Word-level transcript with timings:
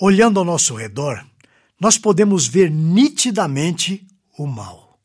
Olhando 0.00 0.40
ao 0.40 0.44
nosso 0.44 0.74
redor, 0.74 1.24
nós 1.80 1.96
podemos 1.96 2.46
ver 2.46 2.70
nitidamente 2.70 4.06
o 4.36 4.46
mal. 4.46 4.98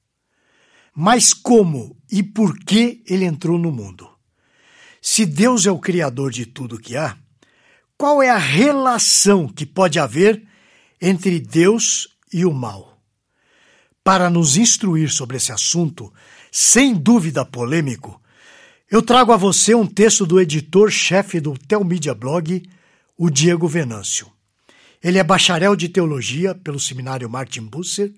Mas 0.95 1.33
como 1.33 1.95
e 2.11 2.23
por 2.23 2.57
que 2.57 3.03
ele 3.07 3.23
entrou 3.23 3.57
no 3.57 3.71
mundo? 3.71 4.09
Se 5.01 5.25
Deus 5.25 5.65
é 5.65 5.71
o 5.71 5.79
Criador 5.79 6.31
de 6.31 6.45
tudo 6.45 6.79
que 6.79 6.97
há, 6.97 7.15
qual 7.97 8.23
é 8.23 8.29
a 8.29 8.37
relação 8.37 9.47
que 9.47 9.65
pode 9.65 9.99
haver 9.99 10.47
entre 10.99 11.39
Deus 11.39 12.07
e 12.33 12.45
o 12.45 12.51
mal? 12.51 12.99
Para 14.03 14.29
nos 14.29 14.57
instruir 14.57 15.09
sobre 15.11 15.37
esse 15.37 15.51
assunto, 15.51 16.11
sem 16.51 16.95
dúvida 16.95 17.45
polêmico, 17.45 18.19
eu 18.89 19.03
trago 19.03 19.31
a 19.31 19.37
você 19.37 19.75
um 19.75 19.85
texto 19.85 20.25
do 20.25 20.39
editor-chefe 20.39 21.39
do 21.39 21.55
Telmídia 21.55 22.15
Blog, 22.15 22.67
o 23.15 23.29
Diego 23.29 23.67
Venâncio. 23.67 24.38
Ele 25.03 25.17
é 25.17 25.23
bacharel 25.23 25.75
de 25.75 25.87
teologia 25.87 26.53
pelo 26.53 26.79
seminário 26.79 27.29
Martin 27.29 27.61
Busser, 27.61 28.11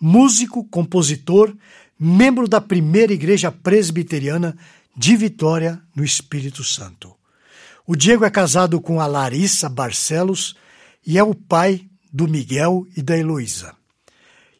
músico, 0.00 0.64
compositor, 0.64 1.54
membro 1.98 2.48
da 2.48 2.60
primeira 2.60 3.12
igreja 3.12 3.50
presbiteriana 3.50 4.56
de 4.96 5.16
Vitória, 5.16 5.80
no 5.94 6.04
Espírito 6.04 6.62
Santo. 6.62 7.14
O 7.86 7.96
Diego 7.96 8.24
é 8.24 8.30
casado 8.30 8.80
com 8.80 9.00
a 9.00 9.06
Larissa 9.06 9.68
Barcelos 9.68 10.54
e 11.06 11.18
é 11.18 11.22
o 11.22 11.34
pai 11.34 11.84
do 12.12 12.28
Miguel 12.28 12.86
e 12.96 13.02
da 13.02 13.16
Heloísa. 13.16 13.74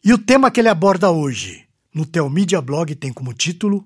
E 0.03 0.13
o 0.13 0.17
tema 0.17 0.51
que 0.51 0.59
ele 0.59 0.69
aborda 0.69 1.11
hoje 1.11 1.65
no 1.93 2.05
Telmídia 2.05 2.61
Blog 2.61 2.95
tem 2.95 3.13
como 3.13 3.33
título 3.33 3.85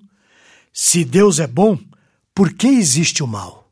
Se 0.72 1.04
Deus 1.04 1.40
é 1.40 1.48
bom, 1.48 1.78
por 2.34 2.54
que 2.54 2.68
existe 2.68 3.22
o 3.22 3.28
mal? 3.28 3.70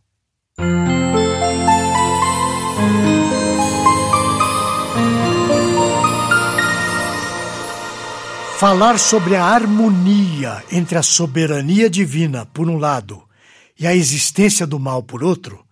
Falar 8.63 8.97
sobre 8.97 9.35
a 9.35 9.43
harmonia 9.43 10.63
entre 10.71 10.97
a 10.97 11.03
soberania 11.03 11.89
divina, 11.89 12.45
por 12.45 12.69
um 12.69 12.77
lado, 12.77 13.21
e 13.77 13.85
a 13.85 13.93
existência 13.93 14.65
do 14.65 14.79
mal, 14.79 15.03
por 15.03 15.21
outro, 15.21 15.65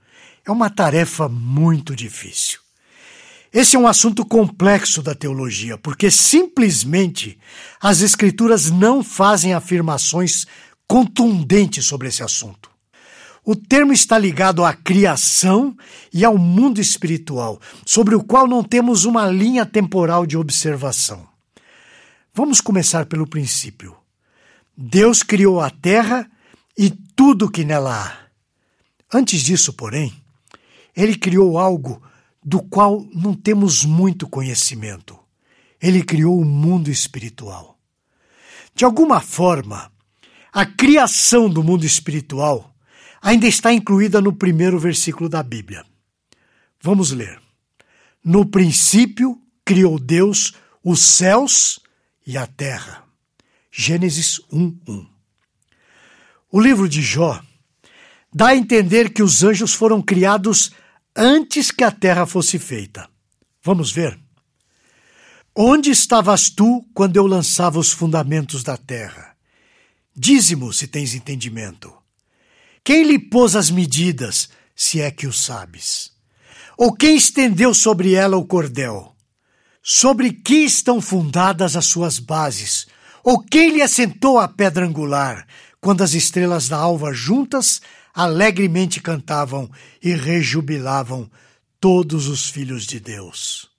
é 0.45 0.51
uma 0.51 0.69
tarefa 0.69 1.29
muito 1.29 1.95
difícil. 1.95 2.59
Esse 3.53 3.77
é 3.77 3.79
um 3.79 3.87
assunto 3.87 4.25
complexo 4.25 5.01
da 5.01 5.15
teologia, 5.15 5.77
porque 5.77 6.11
simplesmente 6.11 7.39
as 7.81 8.01
Escrituras 8.01 8.69
não 8.69 9.01
fazem 9.01 9.53
afirmações 9.53 10.45
contundentes 10.85 11.85
sobre 11.85 12.09
esse 12.09 12.21
assunto. 12.21 12.69
O 13.45 13.55
termo 13.55 13.93
está 13.93 14.17
ligado 14.17 14.65
à 14.65 14.73
criação 14.73 15.77
e 16.13 16.25
ao 16.25 16.37
mundo 16.37 16.81
espiritual, 16.81 17.57
sobre 17.85 18.15
o 18.15 18.21
qual 18.21 18.45
não 18.47 18.61
temos 18.61 19.05
uma 19.05 19.27
linha 19.27 19.65
temporal 19.65 20.25
de 20.25 20.35
observação. 20.35 21.30
Vamos 22.33 22.61
começar 22.61 23.07
pelo 23.07 23.27
princípio. 23.27 23.95
Deus 24.75 25.21
criou 25.21 25.59
a 25.59 25.69
terra 25.69 26.31
e 26.77 26.89
tudo 26.89 27.51
que 27.51 27.65
nela 27.65 28.05
há. 28.05 28.17
Antes 29.13 29.41
disso, 29.41 29.73
porém, 29.73 30.13
ele 30.95 31.17
criou 31.17 31.59
algo 31.59 32.01
do 32.41 32.61
qual 32.61 33.05
não 33.13 33.33
temos 33.33 33.83
muito 33.83 34.29
conhecimento. 34.29 35.19
Ele 35.81 36.01
criou 36.01 36.39
o 36.39 36.45
mundo 36.45 36.89
espiritual. 36.89 37.77
De 38.73 38.85
alguma 38.85 39.19
forma, 39.19 39.91
a 40.53 40.65
criação 40.65 41.49
do 41.49 41.61
mundo 41.61 41.85
espiritual 41.85 42.73
ainda 43.21 43.45
está 43.45 43.73
incluída 43.73 44.21
no 44.21 44.31
primeiro 44.31 44.79
versículo 44.79 45.27
da 45.27 45.43
Bíblia. 45.43 45.85
Vamos 46.81 47.11
ler. 47.11 47.41
No 48.23 48.45
princípio 48.45 49.37
criou 49.65 49.99
Deus 49.99 50.53
os 50.81 51.01
céus 51.01 51.80
e 52.25 52.37
a 52.37 52.45
terra. 52.45 53.03
Gênesis 53.71 54.39
1:1. 54.51 55.07
O 56.51 56.59
livro 56.59 56.87
de 56.89 57.01
Jó 57.01 57.41
dá 58.33 58.49
a 58.49 58.55
entender 58.55 59.13
que 59.13 59.23
os 59.23 59.43
anjos 59.43 59.73
foram 59.73 60.01
criados 60.01 60.71
antes 61.15 61.71
que 61.71 61.83
a 61.83 61.91
terra 61.91 62.25
fosse 62.25 62.59
feita. 62.59 63.09
Vamos 63.63 63.91
ver. 63.91 64.19
Onde 65.55 65.89
estavas 65.89 66.49
tu 66.49 66.85
quando 66.93 67.17
eu 67.17 67.27
lançava 67.27 67.77
os 67.77 67.91
fundamentos 67.91 68.63
da 68.63 68.77
terra? 68.77 69.35
Dize-mo 70.15 70.71
se 70.71 70.87
tens 70.87 71.13
entendimento. 71.13 71.93
Quem 72.83 73.03
lhe 73.03 73.19
pôs 73.19 73.55
as 73.55 73.69
medidas, 73.69 74.49
se 74.75 74.99
é 75.01 75.11
que 75.11 75.27
o 75.27 75.33
sabes? 75.33 76.11
Ou 76.77 76.93
quem 76.93 77.15
estendeu 77.15 77.73
sobre 77.73 78.13
ela 78.13 78.37
o 78.37 78.45
cordel? 78.45 79.10
Sobre 79.83 80.31
que 80.31 80.57
estão 80.57 81.01
fundadas 81.01 81.75
as 81.75 81.85
suas 81.85 82.19
bases? 82.19 82.85
Ou 83.23 83.41
quem 83.41 83.71
lhe 83.71 83.81
assentou 83.81 84.37
a 84.37 84.47
pedra 84.47 84.85
angular, 84.85 85.47
quando 85.79 86.03
as 86.03 86.13
estrelas 86.13 86.69
da 86.69 86.77
alva 86.77 87.11
juntas 87.13 87.81
alegremente 88.13 89.01
cantavam 89.01 89.69
e 90.03 90.13
rejubilavam 90.13 91.29
todos 91.79 92.27
os 92.27 92.47
filhos 92.47 92.85
de 92.85 92.99
Deus? 92.99 93.69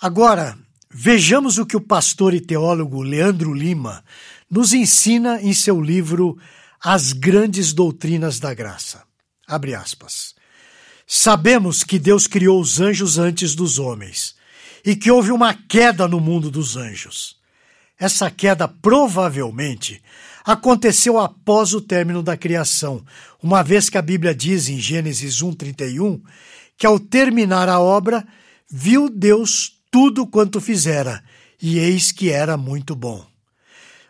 Agora, 0.00 0.58
vejamos 0.92 1.58
o 1.58 1.66
que 1.66 1.76
o 1.76 1.80
pastor 1.80 2.34
e 2.34 2.40
teólogo 2.40 3.00
Leandro 3.00 3.54
Lima 3.54 4.02
nos 4.50 4.72
ensina 4.72 5.40
em 5.40 5.52
seu 5.52 5.80
livro 5.80 6.36
As 6.82 7.12
Grandes 7.12 7.72
Doutrinas 7.72 8.40
da 8.40 8.52
Graça. 8.52 9.04
Abre 9.46 9.72
aspas. 9.72 10.34
Sabemos 11.06 11.84
que 11.84 11.98
Deus 11.98 12.26
criou 12.26 12.60
os 12.60 12.80
anjos 12.80 13.18
antes 13.18 13.54
dos 13.54 13.78
homens 13.78 14.39
e 14.84 14.96
que 14.96 15.10
houve 15.10 15.30
uma 15.30 15.54
queda 15.54 16.06
no 16.08 16.20
mundo 16.20 16.50
dos 16.50 16.76
anjos. 16.76 17.36
Essa 17.98 18.30
queda 18.30 18.66
provavelmente 18.66 20.02
aconteceu 20.44 21.18
após 21.18 21.74
o 21.74 21.80
término 21.80 22.22
da 22.22 22.36
criação, 22.36 23.04
uma 23.42 23.62
vez 23.62 23.90
que 23.90 23.98
a 23.98 24.02
Bíblia 24.02 24.34
diz 24.34 24.68
em 24.68 24.78
Gênesis 24.78 25.42
1:31 25.42 26.20
que 26.80 26.86
ao 26.86 26.98
terminar 26.98 27.68
a 27.68 27.78
obra, 27.78 28.26
viu 28.66 29.10
Deus 29.10 29.78
tudo 29.90 30.26
quanto 30.26 30.62
fizera, 30.62 31.22
e 31.60 31.78
eis 31.78 32.10
que 32.10 32.30
era 32.30 32.56
muito 32.56 32.96
bom. 32.96 33.26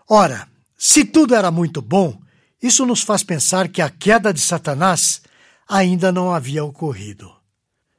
Ora, 0.08 0.46
se 0.78 1.04
tudo 1.04 1.34
era 1.34 1.50
muito 1.50 1.82
bom, 1.82 2.16
isso 2.62 2.86
nos 2.86 3.02
faz 3.02 3.24
pensar 3.24 3.66
que 3.68 3.82
a 3.82 3.90
queda 3.90 4.32
de 4.32 4.40
Satanás 4.40 5.20
ainda 5.68 6.12
não 6.12 6.32
havia 6.32 6.62
ocorrido. 6.62 7.34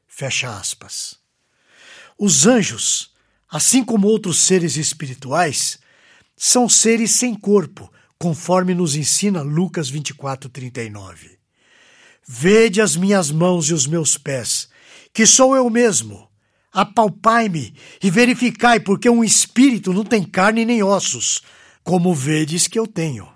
Fecha 0.08 0.56
aspas. 0.56 1.21
Os 2.24 2.46
anjos, 2.46 3.09
assim 3.50 3.84
como 3.84 4.08
outros 4.08 4.38
seres 4.42 4.78
espirituais, 4.78 5.80
são 6.38 6.70
seres 6.70 7.09
sem 7.09 7.34
corpo, 7.34 7.92
conforme 8.20 8.76
nos 8.76 8.96
ensina 8.96 9.42
Lucas 9.42 9.90
24, 9.90 10.48
39. 10.48 11.40
Vede 12.28 12.80
as 12.80 12.96
minhas 12.96 13.32
mãos 13.32 13.72
e 13.72 13.74
os 13.74 13.88
meus 13.88 14.20
pés, 14.20 14.70
que 15.12 15.26
sou 15.26 15.56
eu 15.56 15.68
mesmo. 15.68 16.30
Apalpai-me 16.72 17.74
e 18.04 18.12
verificai, 18.12 18.80
porque 18.80 19.09
um 19.09 19.24
espírito 19.24 19.92
não 19.92 20.03
tem 20.03 20.24
carne 20.24 20.64
nem 20.64 20.84
ossos, 20.84 21.42
como 21.84 22.14
vedes 22.14 22.68
que 22.68 22.78
eu 22.78 22.86
tenho. 22.86 23.28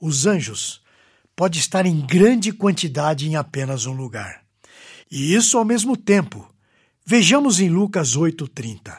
Os 0.00 0.26
anjos 0.26 0.82
podem 1.36 1.60
estar 1.60 1.86
em 1.86 2.04
grande 2.04 2.50
quantidade 2.50 3.28
em 3.28 3.36
apenas 3.36 3.86
um 3.86 3.92
lugar. 3.92 4.42
E 5.08 5.32
isso 5.32 5.56
ao 5.56 5.64
mesmo 5.64 5.96
tempo 5.96 6.52
Vejamos 7.08 7.60
em 7.60 7.68
Lucas 7.68 8.16
8,30. 8.16 8.98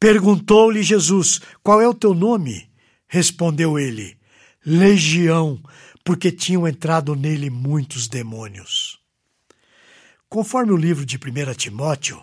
Perguntou-lhe 0.00 0.82
Jesus: 0.82 1.40
Qual 1.62 1.80
é 1.80 1.86
o 1.86 1.94
teu 1.94 2.12
nome? 2.12 2.68
Respondeu 3.06 3.78
ele: 3.78 4.18
Legião, 4.66 5.62
porque 6.04 6.32
tinham 6.32 6.66
entrado 6.66 7.14
nele 7.14 7.50
muitos 7.50 8.08
demônios. 8.08 8.98
Conforme 10.28 10.72
o 10.72 10.76
livro 10.76 11.06
de 11.06 11.16
1 11.16 11.54
Timóteo, 11.54 12.20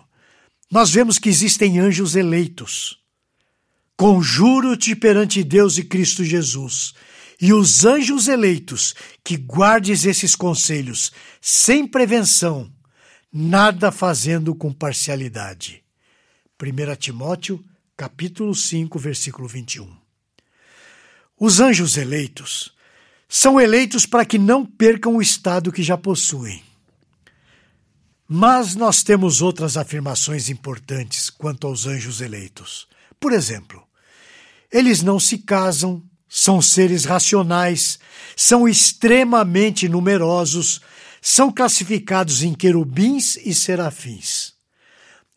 nós 0.70 0.90
vemos 0.90 1.18
que 1.18 1.30
existem 1.30 1.78
anjos 1.78 2.14
eleitos. 2.14 2.98
Conjuro-te 3.96 4.94
perante 4.94 5.42
Deus 5.42 5.78
e 5.78 5.84
Cristo 5.84 6.22
Jesus 6.22 6.92
e 7.40 7.54
os 7.54 7.86
anjos 7.86 8.28
eleitos 8.28 8.94
que 9.24 9.38
guardes 9.38 10.04
esses 10.04 10.36
conselhos 10.36 11.12
sem 11.40 11.86
prevenção 11.86 12.70
nada 13.32 13.90
fazendo 13.90 14.54
com 14.54 14.72
parcialidade. 14.72 15.82
1 16.60 16.96
Timóteo, 16.96 17.64
capítulo 17.96 18.54
5, 18.54 18.98
versículo 18.98 19.48
21. 19.48 19.90
Os 21.40 21.58
anjos 21.58 21.96
eleitos 21.96 22.74
são 23.28 23.58
eleitos 23.58 24.04
para 24.04 24.26
que 24.26 24.38
não 24.38 24.66
percam 24.66 25.16
o 25.16 25.22
estado 25.22 25.72
que 25.72 25.82
já 25.82 25.96
possuem. 25.96 26.62
Mas 28.28 28.74
nós 28.74 29.02
temos 29.02 29.40
outras 29.40 29.76
afirmações 29.76 30.48
importantes 30.50 31.30
quanto 31.30 31.66
aos 31.66 31.86
anjos 31.86 32.20
eleitos. 32.20 32.86
Por 33.18 33.32
exemplo, 33.32 33.82
eles 34.70 35.02
não 35.02 35.18
se 35.18 35.38
casam, 35.38 36.02
são 36.28 36.62
seres 36.62 37.04
racionais, 37.04 37.98
são 38.36 38.68
extremamente 38.68 39.88
numerosos, 39.88 40.80
são 41.24 41.52
classificados 41.52 42.42
em 42.42 42.52
querubins 42.52 43.36
e 43.36 43.54
serafins. 43.54 44.54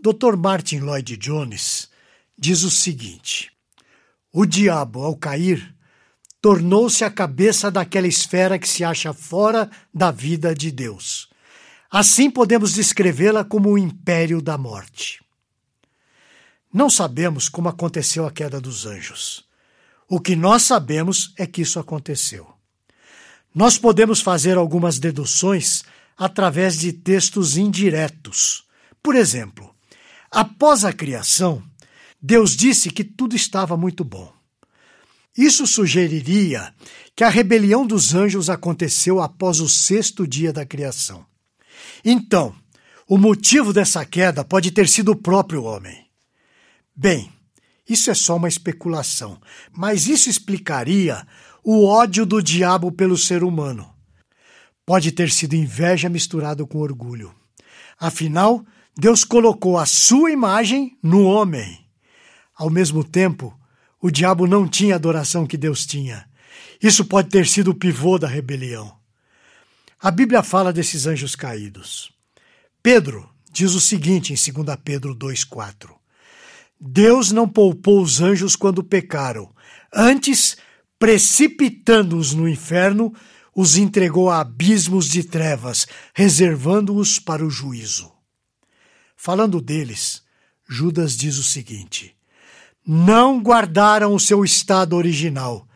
Dr. 0.01 0.35
Martin 0.35 0.79
Lloyd 0.79 1.15
Jones 1.15 1.89
diz 2.35 2.63
o 2.63 2.71
seguinte: 2.71 3.51
O 4.33 4.47
diabo, 4.47 5.03
ao 5.03 5.15
cair, 5.15 5.75
tornou-se 6.41 7.03
a 7.03 7.11
cabeça 7.11 7.69
daquela 7.69 8.07
esfera 8.07 8.57
que 8.57 8.67
se 8.67 8.83
acha 8.83 9.13
fora 9.13 9.69
da 9.93 10.09
vida 10.09 10.55
de 10.55 10.71
Deus. 10.71 11.29
Assim 11.89 12.31
podemos 12.31 12.73
descrevê-la 12.73 13.45
como 13.45 13.69
o 13.69 13.77
império 13.77 14.41
da 14.41 14.57
morte. 14.57 15.23
Não 16.73 16.89
sabemos 16.89 17.47
como 17.47 17.69
aconteceu 17.69 18.25
a 18.25 18.31
queda 18.31 18.59
dos 18.59 18.87
anjos. 18.87 19.45
O 20.09 20.19
que 20.19 20.35
nós 20.35 20.63
sabemos 20.63 21.31
é 21.37 21.45
que 21.45 21.61
isso 21.61 21.79
aconteceu. 21.79 22.54
Nós 23.55 23.77
podemos 23.77 24.19
fazer 24.19 24.57
algumas 24.57 24.99
deduções 24.99 25.83
através 26.17 26.77
de 26.77 26.91
textos 26.91 27.55
indiretos. 27.55 28.65
Por 29.01 29.15
exemplo, 29.15 29.73
após 30.29 30.83
a 30.83 30.91
criação, 30.91 31.63
Deus 32.21 32.53
disse 32.53 32.89
que 32.89 33.03
tudo 33.03 33.33
estava 33.33 33.77
muito 33.77 34.03
bom. 34.03 34.29
Isso 35.37 35.65
sugeriria 35.65 36.73
que 37.15 37.23
a 37.23 37.29
rebelião 37.29 37.87
dos 37.87 38.13
anjos 38.13 38.49
aconteceu 38.49 39.21
após 39.21 39.61
o 39.61 39.69
sexto 39.69 40.27
dia 40.27 40.51
da 40.51 40.65
criação. 40.65 41.25
Então, 42.03 42.53
o 43.07 43.17
motivo 43.17 43.71
dessa 43.71 44.03
queda 44.05 44.43
pode 44.43 44.71
ter 44.71 44.89
sido 44.89 45.13
o 45.13 45.15
próprio 45.15 45.63
homem. 45.63 46.05
Bem, 46.93 47.31
isso 47.87 48.11
é 48.11 48.13
só 48.15 48.35
uma 48.35 48.49
especulação, 48.49 49.39
mas 49.71 50.07
isso 50.07 50.29
explicaria 50.29 51.25
o 51.67 51.83
ódio 51.83 52.27
do 52.27 52.43
diabo 52.43 52.91
pelo 52.91 53.17
ser 53.17 53.43
humano. 53.43 53.91
Pode 54.85 55.11
ter 55.11 55.31
sido 55.31 55.55
inveja 55.55 56.07
misturado 56.07 56.67
com 56.67 56.77
orgulho. 56.77 57.33
Afinal, 57.99 58.63
Deus 58.95 59.23
colocou 59.23 59.79
a 59.79 59.85
sua 59.87 60.29
imagem 60.29 60.95
no 61.01 61.23
homem. 61.23 61.83
Ao 62.55 62.69
mesmo 62.69 63.03
tempo, 63.03 63.59
o 63.99 64.11
diabo 64.11 64.45
não 64.45 64.67
tinha 64.67 64.93
a 64.93 64.97
adoração 64.97 65.47
que 65.47 65.57
Deus 65.57 65.87
tinha. 65.87 66.29
Isso 66.79 67.03
pode 67.03 67.29
ter 67.29 67.47
sido 67.47 67.71
o 67.71 67.75
pivô 67.75 68.19
da 68.19 68.27
rebelião. 68.27 68.95
A 69.99 70.11
Bíblia 70.11 70.43
fala 70.43 70.71
desses 70.71 71.07
anjos 71.07 71.35
caídos. 71.35 72.11
Pedro 72.83 73.27
diz 73.51 73.73
o 73.73 73.81
seguinte 73.81 74.31
em 74.31 74.63
2 74.63 74.77
Pedro 74.83 75.15
2,4: 75.15 75.89
Deus 76.79 77.31
não 77.31 77.49
poupou 77.49 78.03
os 78.03 78.21
anjos 78.21 78.55
quando 78.55 78.83
pecaram, 78.83 79.49
antes, 79.91 80.57
precipitando-os 81.05 82.33
no 82.33 82.49
inferno, 82.49 83.13
os 83.53 83.77
entregou 83.77 84.27
a 84.27 84.39
abismos 84.39 85.07
de 85.07 85.23
trevas, 85.23 85.85
reservando-os 86.15 87.19
para 87.19 87.45
o 87.45 87.49
juízo. 87.49 88.11
Falando 89.15 89.61
deles, 89.61 90.23
Judas 90.67 91.15
diz 91.15 91.37
o 91.37 91.43
seguinte: 91.43 92.17
Não 92.83 93.39
guardaram 93.39 94.15
o 94.15 94.19
seu 94.19 94.43
estado 94.43 94.95
original, 94.95 95.67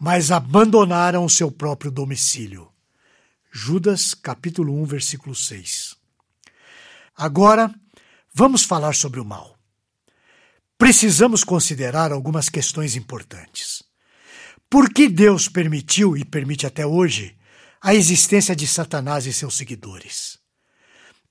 mas 0.00 0.30
abandonaram 0.30 1.22
o 1.22 1.28
seu 1.28 1.50
próprio 1.50 1.90
domicílio. 1.90 2.66
Judas, 3.52 4.14
capítulo 4.14 4.74
1, 4.80 4.86
versículo 4.86 5.34
6. 5.34 5.96
Agora, 7.14 7.70
vamos 8.32 8.64
falar 8.64 8.94
sobre 8.94 9.20
o 9.20 9.24
mal 9.24 9.58
precisamos 10.78 11.42
considerar 11.42 12.12
algumas 12.12 12.48
questões 12.48 12.94
importantes. 12.94 13.87
Por 14.70 14.92
que 14.92 15.08
Deus 15.08 15.48
permitiu 15.48 16.14
e 16.14 16.24
permite 16.24 16.66
até 16.66 16.86
hoje 16.86 17.34
a 17.80 17.94
existência 17.94 18.54
de 18.54 18.66
Satanás 18.66 19.24
e 19.24 19.32
seus 19.32 19.56
seguidores? 19.56 20.38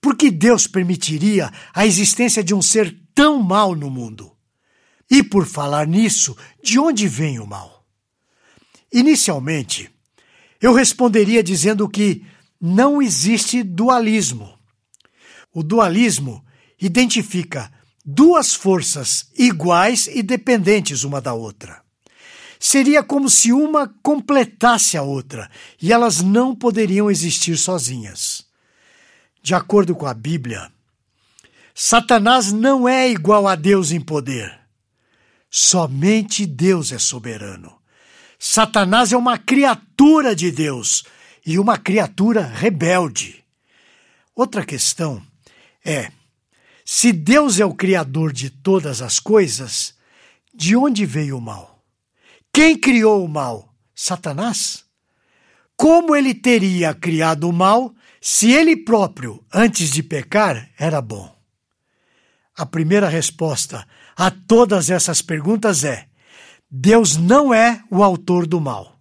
Por 0.01 0.15
que 0.15 0.31
Deus 0.31 0.65
permitiria 0.65 1.51
a 1.73 1.85
existência 1.85 2.43
de 2.43 2.55
um 2.55 2.61
ser 2.61 2.97
tão 3.13 3.41
mau 3.41 3.75
no 3.75 3.91
mundo? 3.91 4.35
E 5.09 5.23
por 5.23 5.45
falar 5.45 5.85
nisso, 5.87 6.35
de 6.63 6.79
onde 6.79 7.07
vem 7.07 7.39
o 7.39 7.45
mal? 7.45 7.85
Inicialmente, 8.91 9.89
eu 10.59 10.73
responderia 10.73 11.43
dizendo 11.43 11.87
que 11.87 12.25
não 12.59 13.01
existe 13.01 13.61
dualismo. 13.61 14.57
O 15.53 15.61
dualismo 15.61 16.43
identifica 16.81 17.71
duas 18.03 18.55
forças 18.55 19.29
iguais 19.37 20.07
e 20.07 20.23
dependentes 20.23 21.03
uma 21.03 21.21
da 21.21 21.33
outra. 21.33 21.86
Seria 22.59 23.03
como 23.03 23.29
se 23.29 23.51
uma 23.51 23.87
completasse 24.01 24.97
a 24.97 25.01
outra 25.01 25.49
e 25.81 25.93
elas 25.93 26.21
não 26.21 26.55
poderiam 26.55 27.09
existir 27.09 27.57
sozinhas. 27.57 28.45
De 29.41 29.53
acordo 29.53 29.95
com 29.95 30.05
a 30.05 30.13
Bíblia, 30.13 30.71
Satanás 31.73 32.51
não 32.51 32.89
é 32.89 33.09
igual 33.09 33.47
a 33.47 33.55
Deus 33.55 33.91
em 33.91 34.01
poder. 34.01 34.59
Somente 35.49 36.45
Deus 36.45 36.91
é 36.91 36.97
soberano. 36.97 37.77
Satanás 38.39 39.11
é 39.11 39.17
uma 39.17 39.37
criatura 39.37 40.35
de 40.35 40.51
Deus 40.51 41.03
e 41.45 41.57
uma 41.57 41.77
criatura 41.77 42.41
rebelde. 42.41 43.43
Outra 44.35 44.65
questão 44.65 45.21
é 45.83 46.11
se 46.89 47.11
Deus 47.11 47.59
é 47.59 47.65
o 47.65 47.73
Criador 47.73 48.31
de 48.31 48.49
todas 48.49 49.01
as 49.01 49.19
coisas, 49.19 49.93
de 50.53 50.75
onde 50.75 51.05
veio 51.05 51.37
o 51.37 51.41
mal? 51.41 51.76
Quem 52.57 52.75
criou 52.75 53.23
o 53.23 53.29
mal? 53.29 53.71
Satanás? 53.93 54.83
Como 55.75 56.15
ele 56.15 56.33
teria 56.33 56.91
criado 56.91 57.47
o 57.47 57.53
mal 57.53 57.93
se 58.19 58.51
ele 58.51 58.75
próprio, 58.75 59.45
antes 59.53 59.91
de 59.91 60.01
pecar, 60.01 60.67
era 60.75 60.99
bom? 60.99 61.31
A 62.55 62.65
primeira 62.65 63.07
resposta 63.07 63.87
a 64.15 64.31
todas 64.31 64.89
essas 64.89 65.21
perguntas 65.21 65.83
é: 65.83 66.07
Deus 66.67 67.15
não 67.15 67.53
é 67.53 67.83
o 67.91 68.03
autor 68.03 68.47
do 68.47 68.59
mal. 68.59 68.99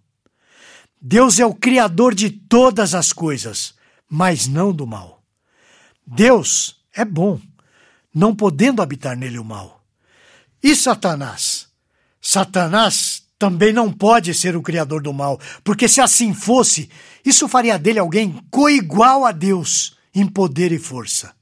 Deus 1.01 1.39
é 1.39 1.45
o 1.47 1.55
criador 1.55 2.13
de 2.13 2.29
todas 2.29 2.93
as 2.93 3.11
coisas, 3.11 3.73
mas 4.07 4.45
não 4.45 4.71
do 4.71 4.85
mal. 4.85 5.23
Deus 6.05 6.79
é 6.93 7.03
bom 7.03 7.41
não 8.13 8.35
podendo 8.35 8.83
habitar 8.83 9.17
nele 9.17 9.39
o 9.39 9.43
mal. 9.43 9.83
E 10.61 10.75
Satanás? 10.75 11.67
Satanás 12.21 13.25
também 13.39 13.71
não 13.71 13.91
pode 13.91 14.33
ser 14.33 14.55
o 14.55 14.61
criador 14.61 15.01
do 15.01 15.13
mal, 15.13 15.39
porque 15.63 15.87
se 15.87 16.01
assim 16.01 16.33
fosse, 16.33 16.89
isso 17.23 17.47
faria 17.47 17.77
dele 17.77 17.99
alguém 17.99 18.39
coigual 18.49 19.25
a 19.25 19.31
Deus 19.31 19.95
em 20.13 20.25
poder 20.25 20.71
e 20.71 20.79
força. 20.79 21.35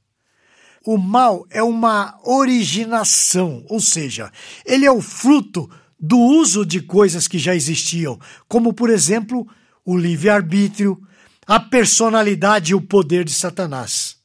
O 0.84 0.98
mal 0.98 1.46
é 1.50 1.62
uma 1.62 2.18
originação, 2.22 3.64
ou 3.68 3.80
seja, 3.80 4.30
ele 4.64 4.84
é 4.84 4.90
o 4.90 5.00
fruto 5.00 5.68
do 5.98 6.18
uso 6.18 6.64
de 6.64 6.80
coisas 6.80 7.26
que 7.26 7.38
já 7.38 7.54
existiam, 7.54 8.20
como, 8.46 8.72
por 8.72 8.90
exemplo, 8.90 9.48
o 9.84 9.96
livre-arbítrio, 9.96 11.00
a 11.46 11.58
personalidade 11.58 12.72
e 12.72 12.74
o 12.74 12.80
poder 12.80 13.24
de 13.24 13.32
Satanás. 13.32 14.16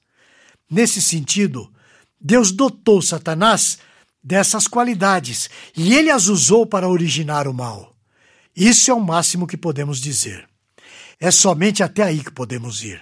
Nesse 0.69 1.01
sentido, 1.01 1.71
Deus 2.19 2.51
dotou 2.51 3.01
Satanás 3.01 3.79
dessas 4.23 4.67
qualidades 4.67 5.49
e 5.75 5.93
ele 5.93 6.11
as 6.11 6.27
usou 6.27 6.65
para 6.65 6.87
originar 6.87 7.47
o 7.47 7.53
mal. 7.53 7.95
Isso 8.55 8.91
é 8.91 8.93
o 8.93 8.99
máximo 8.99 9.47
que 9.47 9.57
podemos 9.57 9.99
dizer. 9.99 10.47
É 11.19 11.31
somente 11.31 11.83
até 11.83 12.03
aí 12.03 12.23
que 12.23 12.31
podemos 12.31 12.83
ir. 12.83 13.01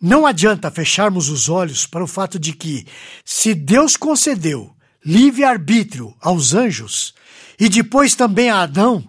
Não 0.00 0.26
adianta 0.26 0.70
fecharmos 0.70 1.28
os 1.28 1.48
olhos 1.48 1.86
para 1.86 2.02
o 2.02 2.06
fato 2.06 2.38
de 2.38 2.52
que, 2.52 2.86
se 3.24 3.54
Deus 3.54 3.96
concedeu 3.96 4.74
livre-arbítrio 5.04 6.14
aos 6.20 6.54
anjos 6.54 7.14
e 7.58 7.68
depois 7.68 8.14
também 8.14 8.50
a 8.50 8.62
Adão, 8.62 9.06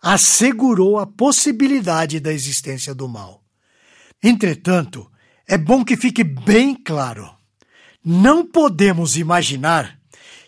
assegurou 0.00 0.98
a 0.98 1.06
possibilidade 1.06 2.20
da 2.20 2.32
existência 2.32 2.94
do 2.94 3.08
mal. 3.08 3.42
Entretanto, 4.22 5.10
é 5.46 5.58
bom 5.58 5.84
que 5.84 5.96
fique 5.96 6.22
bem 6.22 6.74
claro 6.74 7.40
não 8.04 8.46
podemos 8.46 9.16
imaginar 9.16 9.99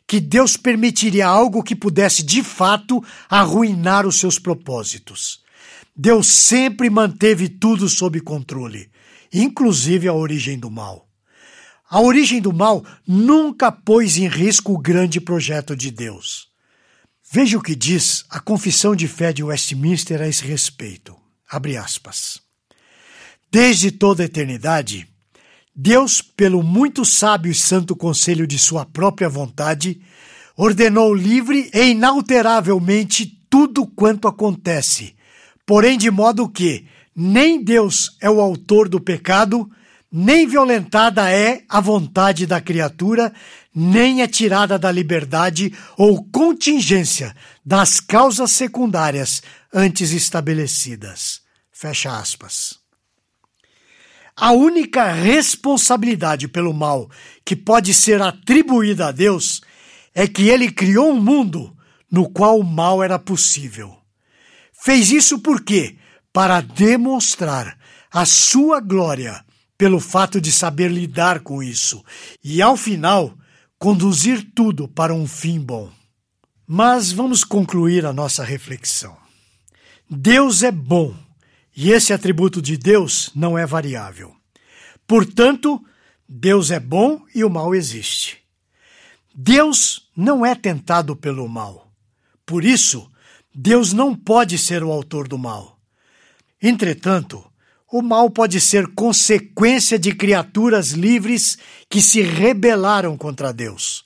que 0.07 0.21
Deus 0.21 0.57
permitiria 0.57 1.27
algo 1.27 1.63
que 1.63 1.75
pudesse 1.75 2.23
de 2.23 2.43
fato 2.43 3.03
arruinar 3.29 4.07
os 4.07 4.19
seus 4.19 4.39
propósitos. 4.39 5.41
Deus 5.95 6.27
sempre 6.29 6.89
manteve 6.89 7.49
tudo 7.49 7.89
sob 7.89 8.21
controle, 8.21 8.91
inclusive 9.33 10.09
a 10.09 10.13
origem 10.13 10.59
do 10.59 10.71
mal. 10.71 11.09
A 11.89 12.01
origem 12.01 12.41
do 12.41 12.53
mal 12.53 12.85
nunca 13.07 13.71
pôs 13.71 14.17
em 14.17 14.27
risco 14.27 14.73
o 14.73 14.79
grande 14.79 15.21
projeto 15.21 15.77
de 15.77 15.91
Deus. 15.91 16.49
Veja 17.31 17.59
o 17.59 17.63
que 17.63 17.75
diz 17.75 18.25
a 18.31 18.41
Confissão 18.41 18.97
de 18.97 19.07
Fé 19.07 19.33
de 19.33 19.43
Westminster 19.43 20.21
a 20.21 20.29
esse 20.29 20.45
respeito. 20.45 21.15
Abre 21.51 21.77
aspas. 21.77 22.41
Desde 23.51 23.91
toda 23.91 24.23
a 24.23 24.27
eternidade, 24.27 25.07
Deus, 25.75 26.21
pelo 26.21 26.63
muito 26.63 27.05
sábio 27.05 27.51
e 27.51 27.55
santo 27.55 27.97
conselho 27.97 28.47
de 28.47 28.59
sua 28.59 28.85
própria 28.85 29.29
vontade, 29.29 30.01
ordenou 30.57 31.15
livre 31.15 31.71
e 31.73 31.91
inalteravelmente 31.91 33.27
tudo 33.49 33.87
quanto 33.87 34.29
acontece, 34.29 35.15
porém 35.67 35.97
de 35.97 36.11
modo 36.11 36.49
que 36.49 36.87
nem 37.17 37.63
Deus 37.63 38.17
é 38.21 38.29
o 38.29 38.41
autor 38.41 38.89
do 38.89 39.01
pecado, 39.01 39.71
nem 40.11 40.47
violentada 40.47 41.31
é 41.31 41.63
a 41.69 41.81
vontade 41.81 42.47
da 42.47 42.61
criatura, 42.61 43.33
nem 43.75 44.21
é 44.21 44.27
tirada 44.27 44.79
da 44.79 44.93
liberdade 44.93 45.75
ou 45.97 46.23
contingência 46.25 47.35
das 47.65 47.99
causas 47.99 48.51
secundárias 48.53 49.43
antes 49.73 50.13
estabelecidas. 50.13 51.41
Fecha 51.73 52.19
aspas. 52.19 52.82
A 54.37 54.53
única 54.53 55.13
responsabilidade 55.13 56.49
pelo 56.49 56.73
mal 56.73 57.11
que 57.45 57.55
pode 57.55 57.93
ser 57.93 58.21
atribuída 58.23 59.09
a 59.09 59.13
Deus 59.13 59.61
é 60.15 60.27
que 60.27 60.49
ele 60.49 60.71
criou 60.71 61.13
um 61.13 61.21
mundo 61.21 61.77
no 62.11 62.29
qual 62.29 62.59
o 62.59 62.65
mal 62.65 63.03
era 63.03 63.19
possível. 63.19 63.97
Fez 64.73 65.11
isso 65.11 65.39
por 65.39 65.63
quê? 65.63 65.97
Para 66.33 66.61
demonstrar 66.61 67.79
a 68.11 68.25
sua 68.27 68.81
glória 68.81 69.45
pelo 69.77 70.01
fato 70.01 70.41
de 70.41 70.53
saber 70.53 70.91
lidar 70.91 71.41
com 71.41 71.63
isso 71.63 72.05
e, 72.43 72.61
ao 72.61 72.77
final, 72.77 73.35
conduzir 73.79 74.51
tudo 74.55 74.87
para 74.87 75.15
um 75.15 75.27
fim 75.27 75.61
bom. 75.61 75.91
Mas 76.67 77.13
vamos 77.13 77.45
concluir 77.45 78.07
a 78.07 78.13
nossa 78.13 78.45
reflexão. 78.45 79.17
Deus 80.09 80.63
é 80.63 80.71
bom 80.71 81.15
e 81.75 81.91
esse 81.91 82.13
atributo 82.13 82.61
de 82.61 82.77
Deus 82.77 83.31
não 83.35 83.57
é 83.57 83.67
variável. 83.67 84.35
Portanto, 85.07 85.83
Deus 86.29 86.71
é 86.71 86.81
bom 86.81 87.23
e 87.35 87.45
o 87.45 87.51
mal 87.51 87.75
existe. 87.75 88.39
Deus 89.35 90.11
não 90.17 90.45
é 90.45 90.55
tentado 90.55 91.17
pelo 91.17 91.49
mal. 91.49 91.91
Por 92.45 92.65
isso, 92.65 93.11
Deus 93.55 93.93
não 93.93 94.15
pode 94.15 94.59
ser 94.59 94.83
o 94.83 94.91
autor 94.91 95.27
do 95.27 95.39
mal. 95.39 95.79
Entretanto, 96.61 97.45
o 97.91 98.01
mal 98.01 98.31
pode 98.31 98.61
ser 98.61 98.87
consequência 98.89 99.99
de 99.99 100.15
criaturas 100.15 100.93
livres 100.93 101.59
que 101.89 102.01
se 102.01 102.23
rebelaram 102.23 103.17
contra 103.17 103.53
Deus. 103.53 104.05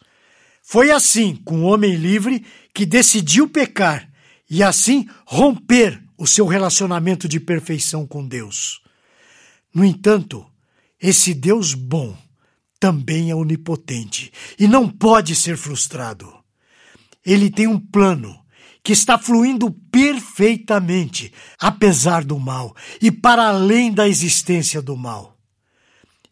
Foi 0.62 0.90
assim 0.90 1.36
com 1.36 1.60
o 1.60 1.66
homem 1.66 1.94
livre 1.94 2.44
que 2.74 2.84
decidiu 2.84 3.48
pecar 3.48 4.08
e 4.50 4.62
assim 4.62 5.08
romper 5.24 6.02
o 6.16 6.26
seu 6.26 6.46
relacionamento 6.46 7.28
de 7.28 7.38
perfeição 7.38 8.06
com 8.06 8.26
Deus. 8.26 8.82
No 9.74 9.84
entanto, 9.84 10.46
esse 11.00 11.34
Deus 11.34 11.74
bom 11.74 12.16
também 12.80 13.30
é 13.30 13.34
onipotente 13.34 14.32
e 14.58 14.66
não 14.66 14.88
pode 14.88 15.34
ser 15.34 15.56
frustrado. 15.56 16.32
Ele 17.24 17.50
tem 17.50 17.66
um 17.66 17.78
plano 17.78 18.38
que 18.82 18.92
está 18.92 19.18
fluindo 19.18 19.70
perfeitamente, 19.90 21.32
apesar 21.58 22.24
do 22.24 22.38
mal 22.38 22.74
e 23.02 23.10
para 23.10 23.48
além 23.48 23.92
da 23.92 24.08
existência 24.08 24.80
do 24.80 24.96
mal. 24.96 25.36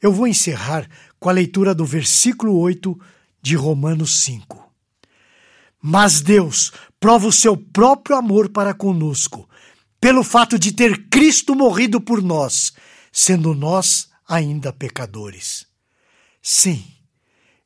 Eu 0.00 0.12
vou 0.12 0.26
encerrar 0.26 0.88
com 1.18 1.28
a 1.28 1.32
leitura 1.32 1.74
do 1.74 1.84
versículo 1.84 2.56
8 2.58 2.96
de 3.42 3.56
Romanos 3.56 4.20
5. 4.20 4.62
Mas 5.82 6.20
Deus 6.20 6.72
prova 7.00 7.26
o 7.26 7.32
seu 7.32 7.56
próprio 7.56 8.16
amor 8.16 8.48
para 8.48 8.72
conosco, 8.72 9.48
pelo 10.04 10.22
fato 10.22 10.58
de 10.58 10.70
ter 10.70 11.08
Cristo 11.08 11.54
morrido 11.54 11.98
por 11.98 12.22
nós, 12.22 12.74
sendo 13.10 13.54
nós 13.54 14.10
ainda 14.28 14.70
pecadores. 14.70 15.66
Sim, 16.42 16.84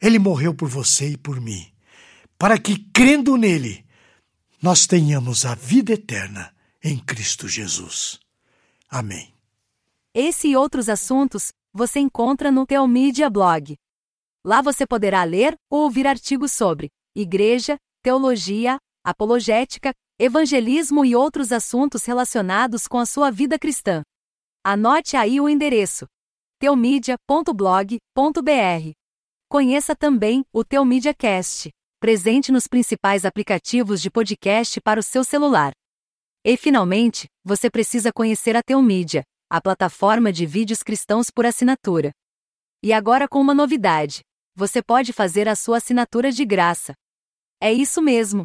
ele 0.00 0.20
morreu 0.20 0.54
por 0.54 0.68
você 0.68 1.08
e 1.08 1.16
por 1.16 1.40
mim, 1.40 1.66
para 2.38 2.56
que, 2.56 2.78
crendo 2.92 3.36
nele, 3.36 3.84
nós 4.62 4.86
tenhamos 4.86 5.44
a 5.44 5.56
vida 5.56 5.94
eterna 5.94 6.54
em 6.80 6.96
Cristo 6.96 7.48
Jesus. 7.48 8.20
Amém. 8.88 9.34
Esse 10.14 10.46
e 10.46 10.56
outros 10.56 10.88
assuntos 10.88 11.52
você 11.72 11.98
encontra 11.98 12.52
no 12.52 12.64
Teomídia 12.64 13.28
Blog. 13.28 13.76
Lá 14.44 14.62
você 14.62 14.86
poderá 14.86 15.24
ler 15.24 15.56
ou 15.68 15.80
ouvir 15.80 16.06
artigos 16.06 16.52
sobre 16.52 16.88
igreja, 17.16 17.76
teologia, 18.00 18.78
apologética, 19.02 19.92
evangelismo 20.18 21.04
e 21.04 21.14
outros 21.14 21.52
assuntos 21.52 22.04
relacionados 22.04 22.88
com 22.88 22.98
a 22.98 23.06
sua 23.06 23.30
vida 23.30 23.58
cristã. 23.58 24.02
Anote 24.64 25.16
aí 25.16 25.40
o 25.40 25.48
endereço: 25.48 26.06
teomídia.blog.br. 26.58 28.92
Conheça 29.48 29.94
também 29.94 30.44
o 30.52 30.64
Teomídia 30.64 31.14
Cast 31.14 31.70
presente 32.00 32.52
nos 32.52 32.68
principais 32.68 33.24
aplicativos 33.24 34.00
de 34.00 34.08
podcast 34.08 34.80
para 34.80 35.00
o 35.00 35.02
seu 35.02 35.24
celular. 35.24 35.72
E 36.44 36.56
finalmente, 36.56 37.26
você 37.44 37.68
precisa 37.68 38.12
conhecer 38.12 38.54
a 38.54 38.62
Teomídia, 38.62 39.24
a 39.50 39.60
plataforma 39.60 40.32
de 40.32 40.46
vídeos 40.46 40.82
cristãos 40.82 41.30
por 41.30 41.44
assinatura. 41.44 42.12
E 42.82 42.92
agora 42.92 43.28
com 43.28 43.40
uma 43.40 43.54
novidade: 43.54 44.20
você 44.54 44.82
pode 44.82 45.12
fazer 45.12 45.48
a 45.48 45.56
sua 45.56 45.78
assinatura 45.78 46.30
de 46.30 46.44
graça. 46.44 46.94
É 47.60 47.72
isso 47.72 48.00
mesmo, 48.00 48.44